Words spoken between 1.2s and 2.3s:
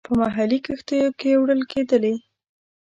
وړل کېدلې.